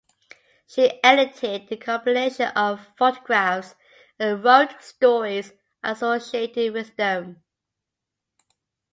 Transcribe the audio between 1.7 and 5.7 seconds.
compilation of photographs and wrote stories